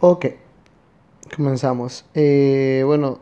[0.00, 0.26] Ok,
[1.34, 2.04] comenzamos.
[2.12, 3.18] Eh, bueno,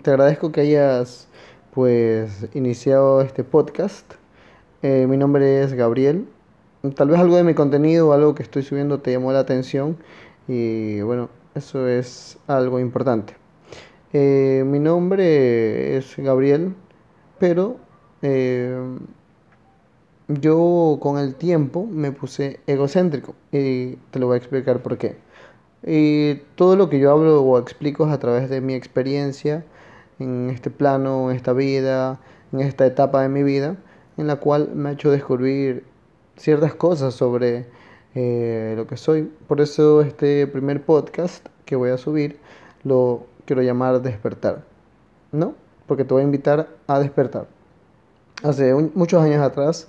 [0.00, 1.28] te agradezco que hayas
[1.74, 4.14] pues iniciado este podcast.
[4.80, 6.26] Eh, mi nombre es Gabriel.
[6.94, 9.98] Tal vez algo de mi contenido o algo que estoy subiendo te llamó la atención
[10.48, 13.36] y bueno, eso es algo importante.
[14.14, 16.74] Eh, mi nombre es Gabriel,
[17.38, 17.76] pero
[20.28, 25.29] yo con el tiempo me puse egocéntrico y te lo voy a explicar por qué.
[25.86, 29.64] Y todo lo que yo hablo o explico es a través de mi experiencia
[30.18, 32.20] en este plano, en esta vida,
[32.52, 33.76] en esta etapa de mi vida,
[34.16, 35.84] en la cual me ha hecho descubrir
[36.36, 37.66] ciertas cosas sobre
[38.14, 39.30] eh, lo que soy.
[39.46, 42.38] Por eso este primer podcast que voy a subir
[42.84, 44.64] lo quiero llamar despertar,
[45.32, 45.54] ¿no?
[45.86, 47.46] Porque te voy a invitar a despertar.
[48.42, 49.88] Hace muchos años atrás,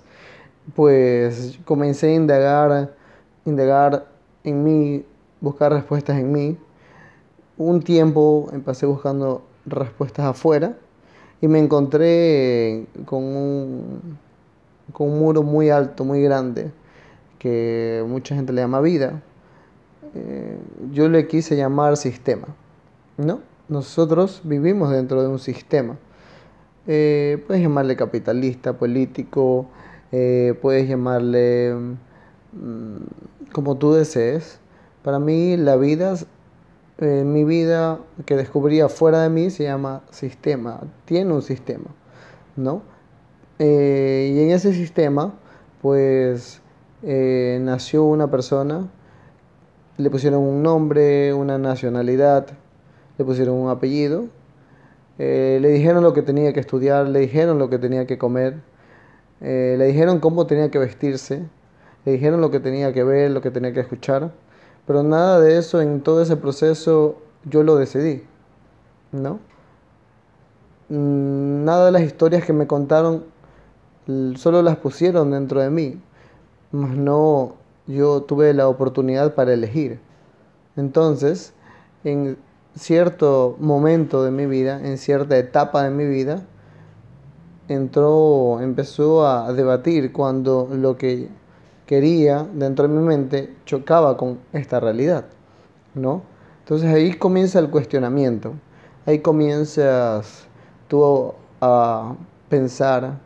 [0.75, 2.95] pues comencé a indagar,
[3.45, 4.07] indagar
[4.43, 5.05] en mí,
[5.41, 6.57] buscar respuestas en mí.
[7.57, 10.77] Un tiempo empecé buscando respuestas afuera
[11.41, 14.17] y me encontré con un,
[14.93, 16.71] con un muro muy alto, muy grande,
[17.39, 19.21] que mucha gente le llama vida.
[20.15, 20.57] Eh,
[20.91, 22.47] yo le quise llamar sistema,
[23.17, 23.39] ¿no?
[23.69, 25.97] Nosotros vivimos dentro de un sistema.
[26.87, 29.67] Eh, puedes llamarle capitalista, político,
[30.11, 31.73] eh, puedes llamarle
[32.53, 34.60] mm, como tú desees.
[35.03, 36.15] Para mí la vida,
[36.99, 41.87] eh, mi vida que descubría fuera de mí se llama sistema, tiene un sistema,
[42.55, 42.83] ¿no?
[43.59, 45.33] Eh, y en ese sistema,
[45.81, 46.61] pues
[47.03, 48.87] nació una persona,
[49.97, 52.47] le pusieron un nombre, una nacionalidad,
[53.17, 54.25] le pusieron un apellido,
[55.17, 58.59] le dijeron lo que tenía que estudiar, le dijeron lo que tenía que comer,
[59.41, 61.43] eh, le dijeron cómo tenía que vestirse,
[62.05, 64.31] le dijeron lo que tenía que ver, lo que tenía que escuchar,
[64.85, 68.23] pero nada de eso en todo ese proceso yo lo decidí,
[69.11, 69.39] ¿no?
[70.89, 73.23] Mm, nada de las historias que me contaron
[74.35, 76.01] solo las pusieron dentro de mí,
[76.71, 77.55] mas no
[77.87, 79.99] yo tuve la oportunidad para elegir.
[80.75, 81.53] Entonces,
[82.03, 82.37] en
[82.75, 86.43] cierto momento de mi vida, en cierta etapa de mi vida,
[87.67, 91.29] entró, empezó a debatir cuando lo que
[91.91, 95.25] quería dentro de mi mente chocaba con esta realidad,
[95.93, 96.21] ¿no?
[96.59, 98.53] Entonces ahí comienza el cuestionamiento,
[99.05, 100.47] ahí comienzas
[100.87, 102.15] tú a
[102.47, 103.17] pensar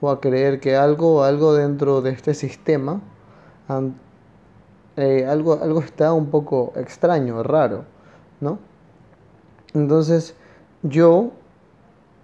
[0.00, 3.00] o a creer que algo, algo dentro de este sistema,
[4.96, 7.86] eh, algo, algo está un poco extraño, raro,
[8.40, 8.60] ¿no?
[9.74, 10.36] Entonces
[10.84, 11.32] yo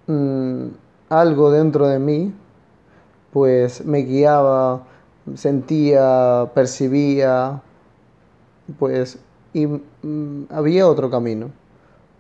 [0.07, 0.67] mm,
[1.09, 2.33] algo dentro de mí,
[3.33, 4.85] pues me guiaba,
[5.35, 7.63] sentía, percibía,
[8.79, 9.19] pues,
[9.53, 11.51] y mm, había otro camino,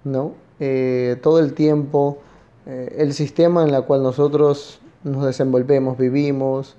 [0.04, 0.32] ¿no?
[0.58, 2.18] Eh, todo el tiempo,
[2.66, 6.76] eh, el sistema en el cual nosotros nos desenvolvemos, vivimos,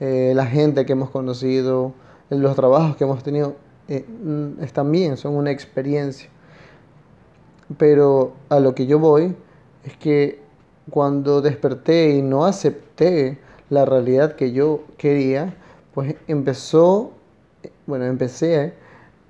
[0.00, 1.92] eh, la gente que hemos conocido,
[2.30, 3.56] los trabajos que hemos tenido,
[3.88, 6.28] mm, bien, son una experiencia.
[7.76, 9.36] Pero a lo que yo voy
[9.84, 10.40] es que
[10.90, 13.38] cuando desperté y no acepté
[13.68, 15.54] la realidad que yo quería,
[15.98, 17.10] pues empezó,
[17.84, 18.72] bueno, empecé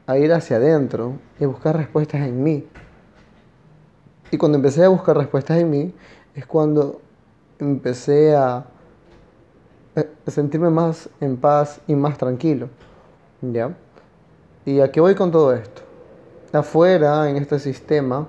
[0.06, 2.68] a ir hacia adentro y buscar respuestas en mí.
[4.30, 5.94] Y cuando empecé a buscar respuestas en mí,
[6.34, 7.00] es cuando
[7.58, 8.66] empecé a,
[10.26, 12.68] sentirme más en paz y más tranquilo.
[13.40, 13.74] ¿Ya?
[14.66, 15.80] ¿Y a qué voy con todo esto?
[16.52, 18.28] Afuera, en este sistema,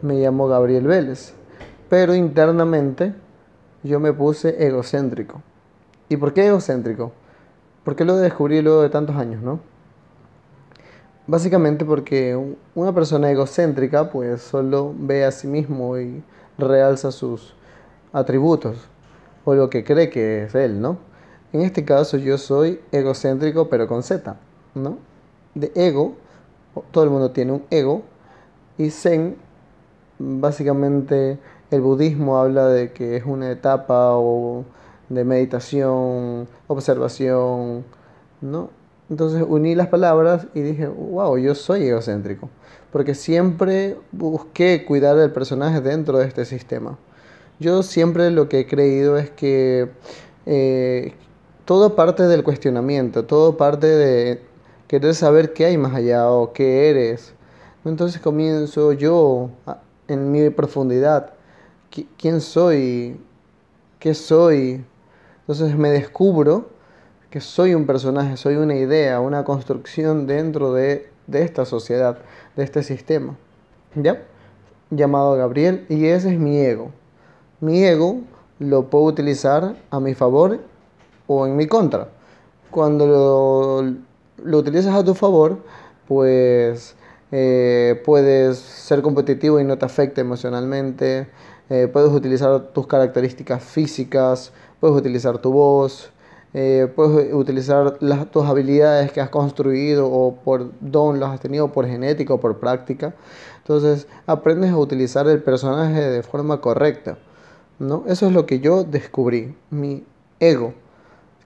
[0.00, 1.34] me llamo Gabriel Vélez
[1.90, 3.12] pero internamente
[3.82, 5.42] yo me puse egocéntrico.
[6.08, 7.12] ¿Y por qué egocéntrico?
[7.84, 9.60] Porque lo descubrí luego de tantos años, ¿no?
[11.26, 12.36] Básicamente porque
[12.74, 16.22] una persona egocéntrica pues solo ve a sí mismo y
[16.58, 17.54] realza sus
[18.12, 18.88] atributos
[19.44, 20.98] o lo que cree que es él, ¿no?
[21.52, 24.36] En este caso yo soy egocéntrico pero con Z,
[24.74, 24.98] ¿no?
[25.54, 26.16] De ego,
[26.90, 28.02] todo el mundo tiene un ego
[28.76, 29.36] y zen
[30.18, 31.38] básicamente
[31.70, 34.64] el budismo habla de que es una etapa o
[35.10, 37.84] de meditación, observación,
[38.40, 38.70] ¿no?
[39.10, 42.48] Entonces uní las palabras y dije, wow, yo soy egocéntrico,
[42.92, 46.96] porque siempre busqué cuidar del personaje dentro de este sistema.
[47.58, 49.90] Yo siempre lo que he creído es que
[50.46, 51.12] eh,
[51.64, 54.42] todo parte del cuestionamiento, todo parte de
[54.86, 57.34] querer saber qué hay más allá o qué eres.
[57.84, 59.50] Entonces comienzo yo
[60.06, 61.32] en mi profundidad
[62.16, 63.20] quién soy,
[63.98, 64.84] qué soy.
[65.50, 66.68] Entonces me descubro
[67.28, 72.18] que soy un personaje, soy una idea, una construcción dentro de, de esta sociedad,
[72.54, 73.36] de este sistema,
[73.96, 74.22] ¿ya?
[74.90, 76.92] Llamado Gabriel, y ese es mi ego.
[77.58, 78.20] Mi ego
[78.60, 80.60] lo puedo utilizar a mi favor
[81.26, 82.06] o en mi contra.
[82.70, 83.82] Cuando lo,
[84.44, 85.58] lo utilizas a tu favor,
[86.06, 86.94] pues
[87.32, 91.26] eh, puedes ser competitivo y no te afecta emocionalmente,
[91.70, 96.10] eh, puedes utilizar tus características físicas, puedes utilizar tu voz,
[96.52, 97.98] eh, puedes utilizar
[98.32, 102.58] tus habilidades que has construido o por don las has tenido por genética o por
[102.58, 103.14] práctica.
[103.58, 107.18] Entonces aprendes a utilizar el personaje de forma correcta.
[107.78, 108.02] ¿no?
[108.08, 110.04] Eso es lo que yo descubrí, mi
[110.40, 110.74] ego.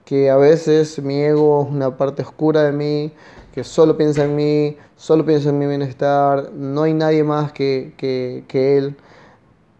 [0.05, 3.13] Que a veces mi ego es una parte oscura de mí,
[3.53, 7.93] que solo piensa en mí, solo piensa en mi bienestar, no hay nadie más que,
[7.97, 8.95] que, que él.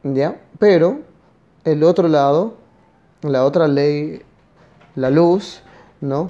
[0.06, 0.40] ¿Ya?
[0.60, 1.00] Pero
[1.64, 2.58] el otro lado,
[3.24, 4.22] la otra ley
[4.94, 5.64] la luz,
[6.00, 6.28] ¿no?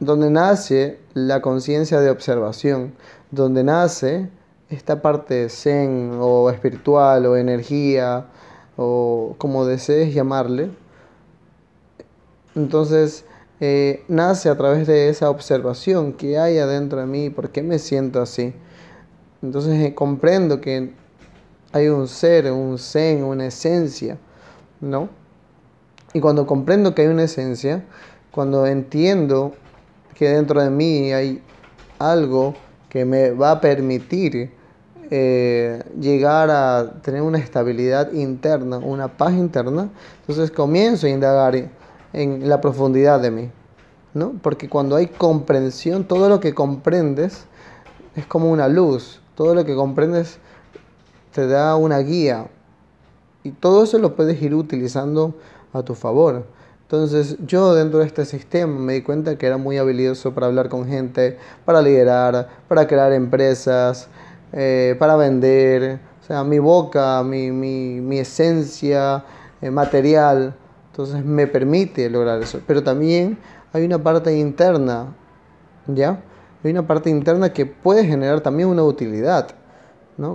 [0.00, 2.94] Donde nace la conciencia de observación,
[3.30, 4.28] donde nace
[4.70, 8.26] esta parte zen o espiritual o energía
[8.76, 10.72] o como desees llamarle.
[12.56, 13.24] Entonces,
[13.60, 17.78] eh, nace a través de esa observación que hay adentro de mí, por qué me
[17.78, 18.52] siento así.
[19.42, 20.92] Entonces eh, comprendo que
[21.72, 24.18] hay un ser, un zen, una esencia,
[24.80, 25.08] ¿no?
[26.12, 27.84] Y cuando comprendo que hay una esencia,
[28.30, 29.52] cuando entiendo
[30.14, 31.42] que dentro de mí hay
[31.98, 32.54] algo
[32.88, 34.52] que me va a permitir
[35.10, 39.88] eh, llegar a tener una estabilidad interna, una paz interna,
[40.20, 41.70] entonces comienzo a indagar
[42.12, 43.50] en la profundidad de mí.
[44.14, 44.34] ¿no?
[44.42, 47.44] Porque cuando hay comprensión, todo lo que comprendes
[48.16, 50.38] es como una luz, todo lo que comprendes
[51.32, 52.48] te da una guía
[53.42, 55.34] y todo eso lo puedes ir utilizando
[55.72, 56.44] a tu favor.
[56.82, 60.68] Entonces yo dentro de este sistema me di cuenta que era muy habilidoso para hablar
[60.68, 64.08] con gente, para liderar, para crear empresas,
[64.52, 66.00] eh, para vender.
[66.20, 69.24] O sea, mi boca, mi, mi, mi esencia
[69.62, 70.54] eh, material,
[70.90, 72.60] entonces me permite lograr eso.
[72.66, 73.38] Pero también
[73.72, 75.14] hay una parte interna,
[75.86, 76.20] ¿ya?
[76.64, 79.48] Hay una parte interna que puede generar también una utilidad.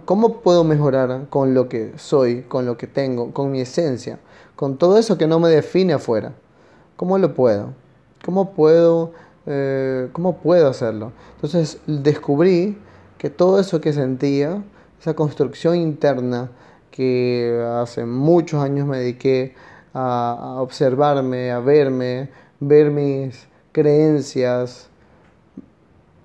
[0.05, 4.19] ¿Cómo puedo mejorar con lo que soy, con lo que tengo, con mi esencia?
[4.55, 6.33] con todo eso que no me define afuera.
[6.95, 7.73] ¿Cómo lo puedo?
[8.23, 9.11] ¿Cómo puedo,
[9.45, 11.11] eh, cómo puedo hacerlo?
[11.35, 12.77] Entonces descubrí
[13.17, 14.63] que todo eso que sentía,
[14.99, 16.49] esa construcción interna
[16.89, 19.53] que hace muchos años me dediqué
[19.93, 22.29] a observarme, a verme,
[22.59, 24.89] ver mis creencias,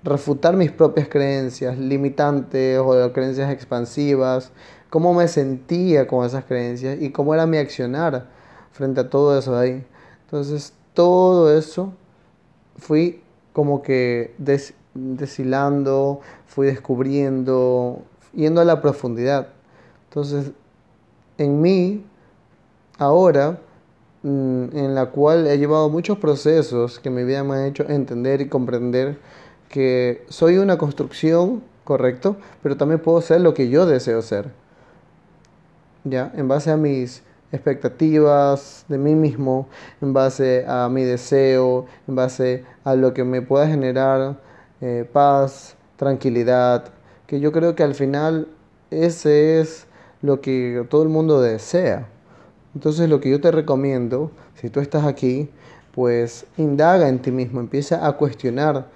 [0.03, 4.51] refutar mis propias creencias limitantes o creencias expansivas,
[4.89, 8.27] cómo me sentía con esas creencias y cómo era mi accionar
[8.71, 9.85] frente a todo eso ahí.
[10.25, 11.93] Entonces, todo eso
[12.77, 13.21] fui
[13.53, 14.33] como que
[14.93, 18.01] deshilando, fui descubriendo,
[18.33, 19.49] yendo a la profundidad.
[20.09, 20.51] Entonces,
[21.37, 22.03] en mí,
[22.97, 23.59] ahora,
[24.23, 28.41] mm, en la cual he llevado muchos procesos que mi vida me han hecho entender
[28.41, 29.17] y comprender
[29.71, 34.51] que soy una construcción, correcto, pero también puedo ser lo que yo deseo ser.
[36.03, 36.31] ¿ya?
[36.35, 39.67] En base a mis expectativas de mí mismo,
[40.01, 44.39] en base a mi deseo, en base a lo que me pueda generar
[44.79, 46.85] eh, paz, tranquilidad,
[47.27, 48.47] que yo creo que al final
[48.89, 49.87] ese es
[50.21, 52.07] lo que todo el mundo desea.
[52.73, 55.49] Entonces lo que yo te recomiendo, si tú estás aquí,
[55.93, 58.87] pues indaga en ti mismo, empieza a cuestionar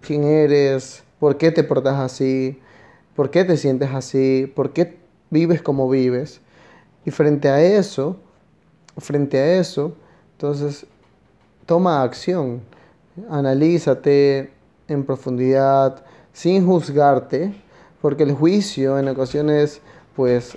[0.00, 2.58] quién eres, por qué te portas así,
[3.14, 4.96] por qué te sientes así, por qué
[5.30, 6.40] vives como vives.
[7.04, 8.16] Y frente a eso,
[8.98, 9.94] frente a eso,
[10.32, 10.86] entonces
[11.66, 12.62] toma acción,
[13.30, 14.50] analízate
[14.88, 16.02] en profundidad,
[16.32, 17.54] sin juzgarte,
[18.00, 19.80] porque el juicio en ocasiones,
[20.16, 20.56] pues,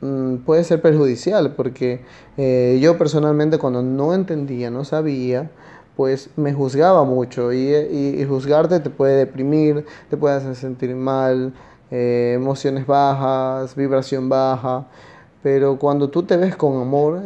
[0.00, 2.02] mm, puede ser perjudicial, porque
[2.36, 5.50] eh, yo personalmente cuando no entendía, no sabía,
[6.00, 10.96] pues me juzgaba mucho y, y, y juzgarte te puede deprimir, te puede hacer sentir
[10.96, 11.52] mal,
[11.90, 14.86] eh, emociones bajas, vibración baja,
[15.42, 17.20] pero cuando tú te ves con amor,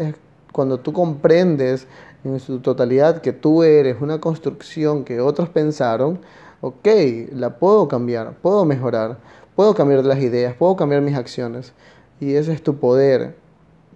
[0.51, 1.87] cuando tú comprendes
[2.25, 6.19] en su totalidad que tú eres una construcción que otros pensaron,
[6.61, 6.89] ok,
[7.31, 9.19] la puedo cambiar, puedo mejorar,
[9.55, 11.75] puedo cambiar las ideas, puedo cambiar mis acciones.
[12.19, 13.37] Y ese es tu poder,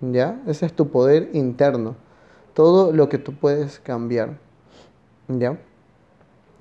[0.01, 0.41] ¿ya?
[0.47, 1.97] Ese es tu poder interno.
[2.55, 4.39] Todo lo que tú puedes cambiar,
[5.29, 5.59] ¿ya?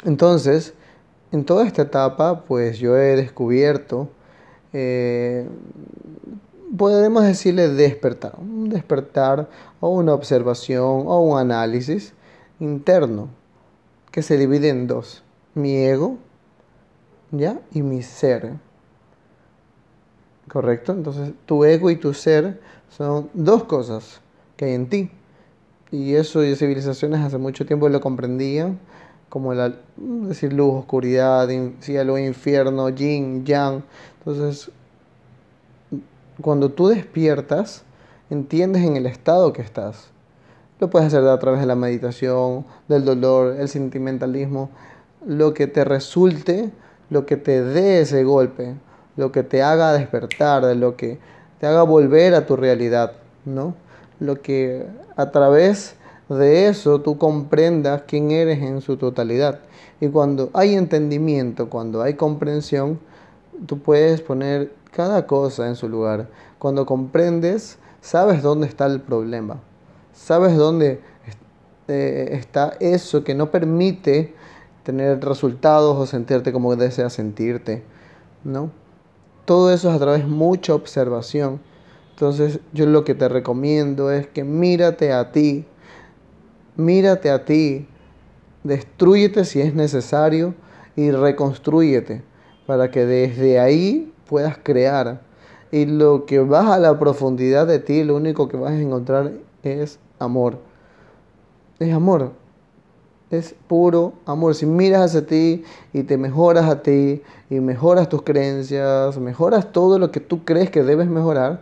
[0.06, 0.74] Entonces,
[1.32, 4.10] en toda esta etapa, pues yo he descubierto,
[4.74, 5.48] eh,
[6.78, 12.14] podemos decirle despertar, un despertar o una observación o un análisis
[12.60, 13.30] interno
[14.12, 16.18] que se divide en dos, mi ego
[17.32, 17.60] ¿ya?
[17.74, 18.54] Y mi ser.
[20.48, 20.94] ¿Correcto?
[20.94, 24.22] Entonces, tu ego y tu ser son dos cosas
[24.56, 25.12] que hay en ti.
[25.92, 28.80] Y eso de civilizaciones hace mucho tiempo lo comprendían,
[29.30, 31.48] como la decir luz, oscuridad,
[31.80, 33.84] cielo, infierno, yin, yang.
[34.20, 34.72] Entonces,
[36.42, 37.84] cuando tú despiertas,
[38.30, 40.10] entiendes en el estado que estás.
[40.80, 44.70] Lo puedes hacer a través de la meditación, del dolor, el sentimentalismo,
[45.26, 46.72] lo que te resulte,
[47.10, 48.76] lo que te dé ese golpe,
[49.16, 51.18] lo que te haga despertar, lo que
[51.60, 53.14] te haga volver a tu realidad,
[53.46, 53.74] ¿no?
[54.20, 55.96] Lo que a través
[56.30, 59.60] de eso tú comprendas quién eres en su totalidad.
[60.00, 63.00] Y cuando hay entendimiento, cuando hay comprensión,
[63.66, 66.28] tú puedes poner cada cosa en su lugar.
[66.60, 69.60] Cuando comprendes, sabes dónde está el problema.
[70.14, 71.02] Sabes dónde
[71.88, 74.34] eh, está eso que no permite
[74.84, 77.84] tener resultados o sentirte como deseas sentirte,
[78.44, 78.72] ¿no?
[79.46, 81.60] Todo eso es a través de mucha observación.
[82.18, 85.66] Entonces yo lo que te recomiendo es que mírate a ti,
[86.76, 87.88] mírate a ti,
[88.64, 90.56] destruyete si es necesario
[90.96, 92.24] y reconstruyete
[92.66, 95.22] para que desde ahí puedas crear.
[95.72, 99.34] Y lo que vas a la profundidad de ti, lo único que vas a encontrar
[99.62, 100.58] es amor.
[101.78, 102.32] Es amor
[103.30, 104.56] es puro amor.
[104.56, 110.00] Si miras hacia ti y te mejoras a ti y mejoras tus creencias, mejoras todo
[110.00, 111.62] lo que tú crees que debes mejorar,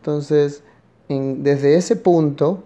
[0.00, 0.62] entonces
[1.08, 2.62] desde ese punto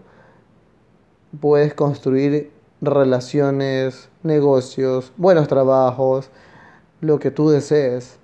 [1.40, 6.30] puedes construir relaciones, negocios, buenos trabajos,
[7.00, 8.18] lo que tú desees,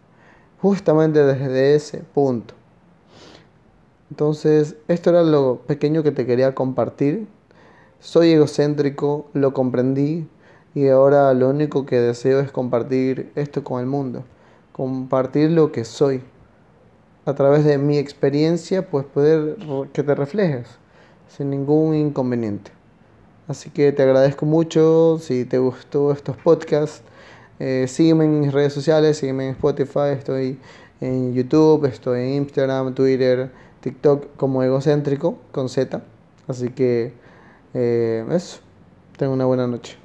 [0.61, 2.55] justamente desde ese punto.
[4.11, 7.27] Entonces, esto era lo pequeño que te quería compartir.
[7.99, 10.29] Soy egocéntrico, lo comprendí
[10.75, 14.23] y ahora lo único que deseo es compartir esto con el mundo,
[14.73, 16.23] compartir lo que soy.
[17.27, 19.57] A través de mi experiencia, pues poder
[19.93, 20.67] que te reflejes
[21.29, 22.73] sin ningún inconveniente.
[23.47, 27.03] Así que te agradezco mucho, si te gustó estos podcasts,
[27.59, 30.59] eh, sígueme en mis redes sociales, sígueme en Spotify, estoy
[31.01, 33.51] en YouTube, estoy en Instagram, Twitter,
[33.81, 36.03] TikTok como egocéntrico con Z.
[36.47, 37.13] Así que
[37.75, 38.61] eh, eso.
[39.17, 39.97] Tengo una buena noche.